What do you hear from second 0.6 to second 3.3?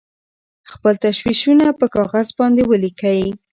خپل تشویشونه په کاغذ باندې ولیکئ.